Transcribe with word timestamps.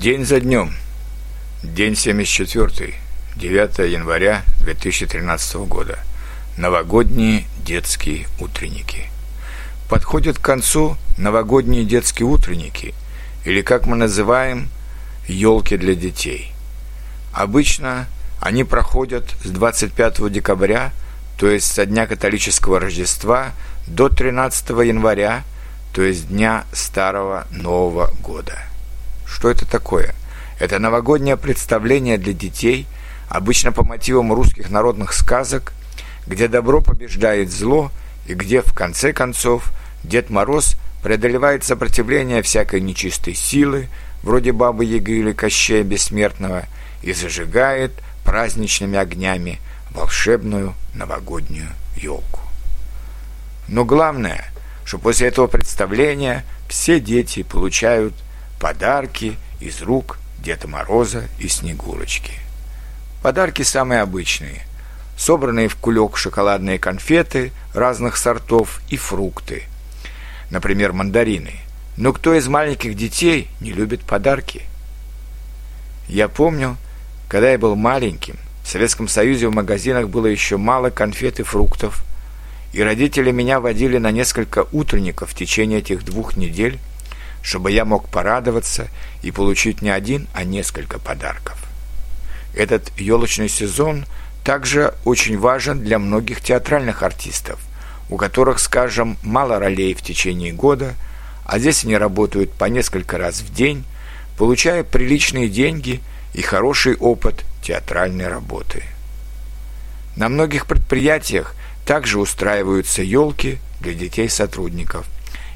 День 0.00 0.26
за 0.26 0.40
днем. 0.40 0.74
День 1.62 1.96
74. 1.96 2.94
9 3.34 3.78
января 3.90 4.42
2013 4.60 5.56
года. 5.66 5.98
Новогодние 6.58 7.46
детские 7.64 8.26
утренники. 8.38 9.08
Подходят 9.88 10.38
к 10.38 10.42
концу 10.42 10.98
новогодние 11.16 11.86
детские 11.86 12.26
утренники, 12.26 12.94
или 13.46 13.62
как 13.62 13.86
мы 13.86 13.96
называем, 13.96 14.68
елки 15.28 15.78
для 15.78 15.94
детей. 15.94 16.52
Обычно 17.32 18.06
они 18.38 18.64
проходят 18.64 19.24
с 19.44 19.48
25 19.48 20.30
декабря, 20.30 20.92
то 21.38 21.48
есть 21.48 21.72
со 21.72 21.86
дня 21.86 22.06
католического 22.06 22.80
Рождества, 22.80 23.52
до 23.86 24.10
13 24.10 24.68
января, 24.68 25.42
то 25.94 26.02
есть 26.02 26.28
дня 26.28 26.66
Старого 26.74 27.46
Нового 27.50 28.12
года. 28.22 28.58
Что 29.26 29.50
это 29.50 29.66
такое? 29.66 30.14
Это 30.58 30.78
новогоднее 30.78 31.36
представление 31.36 32.16
для 32.16 32.32
детей, 32.32 32.86
обычно 33.28 33.72
по 33.72 33.84
мотивам 33.84 34.32
русских 34.32 34.70
народных 34.70 35.12
сказок, 35.12 35.72
где 36.26 36.48
добро 36.48 36.80
побеждает 36.80 37.50
зло 37.50 37.90
и 38.26 38.34
где, 38.34 38.62
в 38.62 38.72
конце 38.72 39.12
концов, 39.12 39.72
Дед 40.02 40.30
Мороз 40.30 40.76
преодолевает 41.02 41.64
сопротивление 41.64 42.42
всякой 42.42 42.80
нечистой 42.80 43.34
силы, 43.34 43.88
вроде 44.22 44.52
Бабы 44.52 44.84
Яги 44.84 45.12
или 45.12 45.32
Кощея 45.32 45.84
Бессмертного, 45.84 46.64
и 47.02 47.12
зажигает 47.12 47.92
праздничными 48.24 48.98
огнями 48.98 49.60
волшебную 49.90 50.74
новогоднюю 50.94 51.68
елку. 51.96 52.40
Но 53.68 53.84
главное, 53.84 54.52
что 54.84 54.98
после 54.98 55.28
этого 55.28 55.46
представления 55.46 56.44
все 56.68 57.00
дети 57.00 57.42
получают 57.42 58.14
подарки 58.60 59.36
из 59.60 59.82
рук 59.82 60.18
Деда 60.38 60.68
Мороза 60.68 61.24
и 61.38 61.48
Снегурочки. 61.48 62.32
Подарки 63.22 63.62
самые 63.62 64.02
обычные. 64.02 64.62
Собранные 65.16 65.68
в 65.68 65.76
кулек 65.76 66.16
шоколадные 66.16 66.78
конфеты 66.78 67.52
разных 67.74 68.16
сортов 68.16 68.80
и 68.88 68.96
фрукты. 68.96 69.64
Например, 70.50 70.92
мандарины. 70.92 71.54
Но 71.96 72.12
кто 72.12 72.34
из 72.34 72.46
маленьких 72.46 72.94
детей 72.94 73.48
не 73.60 73.72
любит 73.72 74.02
подарки? 74.02 74.62
Я 76.08 76.28
помню, 76.28 76.76
когда 77.28 77.50
я 77.50 77.58
был 77.58 77.74
маленьким, 77.74 78.36
в 78.62 78.68
Советском 78.68 79.08
Союзе 79.08 79.48
в 79.48 79.54
магазинах 79.54 80.08
было 80.08 80.26
еще 80.26 80.56
мало 80.56 80.90
конфет 80.90 81.40
и 81.40 81.42
фруктов, 81.42 82.04
и 82.72 82.82
родители 82.82 83.30
меня 83.30 83.58
водили 83.58 83.96
на 83.98 84.10
несколько 84.10 84.66
утренников 84.72 85.30
в 85.30 85.34
течение 85.34 85.78
этих 85.78 86.04
двух 86.04 86.36
недель, 86.36 86.78
чтобы 87.46 87.70
я 87.70 87.84
мог 87.84 88.08
порадоваться 88.08 88.88
и 89.22 89.30
получить 89.30 89.80
не 89.80 89.88
один, 89.88 90.26
а 90.34 90.42
несколько 90.42 90.98
подарков. 90.98 91.56
Этот 92.56 92.90
елочный 92.98 93.48
сезон 93.48 94.04
также 94.42 94.94
очень 95.04 95.38
важен 95.38 95.78
для 95.78 96.00
многих 96.00 96.40
театральных 96.40 97.04
артистов, 97.04 97.60
у 98.10 98.16
которых, 98.16 98.58
скажем, 98.58 99.16
мало 99.22 99.60
ролей 99.60 99.94
в 99.94 100.02
течение 100.02 100.52
года, 100.52 100.94
а 101.44 101.60
здесь 101.60 101.84
они 101.84 101.96
работают 101.96 102.50
по 102.52 102.64
несколько 102.64 103.16
раз 103.16 103.42
в 103.42 103.54
день, 103.54 103.84
получая 104.36 104.82
приличные 104.82 105.48
деньги 105.48 106.00
и 106.34 106.42
хороший 106.42 106.96
опыт 106.96 107.44
театральной 107.62 108.26
работы. 108.26 108.82
На 110.16 110.28
многих 110.28 110.66
предприятиях 110.66 111.54
также 111.86 112.18
устраиваются 112.18 113.02
елки 113.02 113.58
для 113.78 113.94
детей 113.94 114.28
сотрудников, 114.28 115.06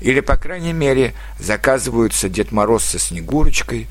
или, 0.00 0.20
по 0.20 0.36
крайней 0.36 0.72
мере, 0.72 1.14
заказываются 1.38 2.28
Дед 2.28 2.52
Мороз 2.52 2.84
со 2.84 2.98
Снегурочкой, 2.98 3.88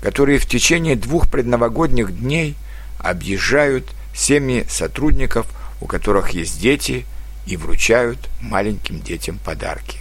которые 0.00 0.38
в 0.38 0.46
течение 0.46 0.96
двух 0.96 1.28
предновогодних 1.28 2.18
дней 2.18 2.54
объезжают 2.98 3.92
семьи 4.14 4.66
сотрудников, 4.68 5.46
у 5.80 5.86
которых 5.86 6.30
есть 6.30 6.60
дети, 6.60 7.06
и 7.46 7.56
вручают 7.56 8.18
маленьким 8.40 9.00
детям 9.00 9.38
подарки. 9.44 9.98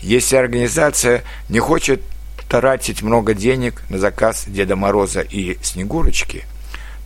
Если 0.00 0.36
организация 0.36 1.22
не 1.48 1.60
хочет 1.60 2.02
тратить 2.48 3.02
много 3.02 3.34
денег 3.34 3.82
на 3.88 3.98
заказ 3.98 4.44
Деда 4.46 4.76
Мороза 4.76 5.22
и 5.22 5.56
Снегурочки, 5.62 6.44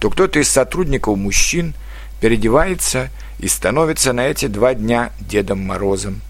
то 0.01 0.11
кто-то 0.11 0.41
из 0.41 0.49
сотрудников 0.49 1.17
мужчин 1.17 1.75
переодевается 2.21 3.11
и 3.39 3.47
становится 3.47 4.13
на 4.13 4.27
эти 4.27 4.47
два 4.47 4.75
дня 4.75 5.13
Дедом 5.21 5.61
Морозом 5.61 6.21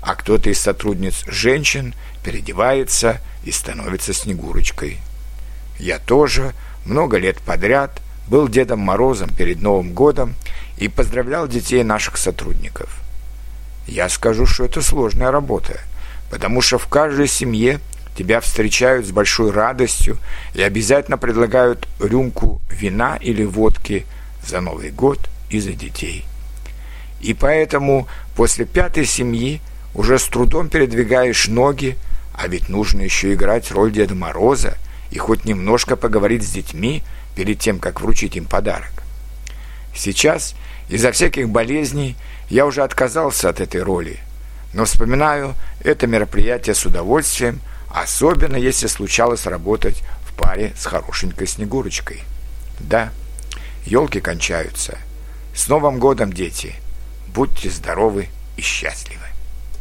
а 0.00 0.14
кто-то 0.14 0.50
из 0.50 0.60
сотрудниц 0.60 1.24
женщин 1.26 1.94
переодевается 2.22 3.20
и 3.44 3.52
становится 3.52 4.12
Снегурочкой. 4.12 4.98
Я 5.78 5.98
тоже 5.98 6.52
много 6.84 7.18
лет 7.18 7.38
подряд 7.38 8.00
был 8.28 8.48
Дедом 8.48 8.80
Морозом 8.80 9.30
перед 9.30 9.62
Новым 9.62 9.92
годом 9.92 10.34
и 10.76 10.88
поздравлял 10.88 11.48
детей 11.48 11.82
наших 11.82 12.16
сотрудников. 12.16 13.00
Я 13.86 14.08
скажу, 14.08 14.46
что 14.46 14.64
это 14.64 14.82
сложная 14.82 15.30
работа, 15.30 15.80
потому 16.30 16.60
что 16.60 16.78
в 16.78 16.86
каждой 16.88 17.26
семье 17.26 17.80
тебя 18.16 18.40
встречают 18.40 19.06
с 19.06 19.10
большой 19.10 19.50
радостью 19.50 20.18
и 20.52 20.62
обязательно 20.62 21.16
предлагают 21.16 21.88
рюмку 22.00 22.60
вина 22.70 23.16
или 23.20 23.44
водки 23.44 24.06
за 24.44 24.60
Новый 24.60 24.90
год 24.90 25.18
и 25.50 25.60
за 25.60 25.72
детей. 25.72 26.24
И 27.20 27.34
поэтому 27.34 28.08
после 28.36 28.64
пятой 28.64 29.04
семьи 29.04 29.60
уже 29.98 30.20
с 30.20 30.28
трудом 30.28 30.68
передвигаешь 30.68 31.48
ноги, 31.48 31.98
а 32.32 32.46
ведь 32.46 32.68
нужно 32.68 33.02
еще 33.02 33.34
играть 33.34 33.72
роль 33.72 33.90
Деда 33.90 34.14
Мороза 34.14 34.78
и 35.10 35.18
хоть 35.18 35.44
немножко 35.44 35.96
поговорить 35.96 36.46
с 36.46 36.52
детьми 36.52 37.02
перед 37.34 37.58
тем, 37.58 37.80
как 37.80 38.00
вручить 38.00 38.36
им 38.36 38.44
подарок. 38.44 38.92
Сейчас 39.92 40.54
из-за 40.88 41.10
всяких 41.10 41.48
болезней 41.48 42.16
я 42.48 42.64
уже 42.64 42.84
отказался 42.84 43.48
от 43.48 43.60
этой 43.60 43.82
роли, 43.82 44.20
но 44.72 44.84
вспоминаю 44.84 45.56
это 45.82 46.06
мероприятие 46.06 46.76
с 46.76 46.86
удовольствием, 46.86 47.60
особенно 47.90 48.54
если 48.54 48.86
случалось 48.86 49.46
работать 49.46 50.04
в 50.28 50.32
паре 50.38 50.74
с 50.78 50.86
хорошенькой 50.86 51.48
Снегурочкой. 51.48 52.22
Да, 52.78 53.10
елки 53.84 54.20
кончаются. 54.20 54.96
С 55.56 55.66
Новым 55.66 55.98
годом, 55.98 56.32
дети! 56.32 56.76
Будьте 57.34 57.68
здоровы 57.68 58.28
и 58.56 58.62
счастливы! 58.62 59.37